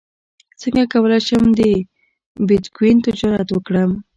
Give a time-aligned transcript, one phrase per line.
[0.61, 1.61] څنګه کولی شم د
[2.47, 3.91] بیتکوین تجارت وکړم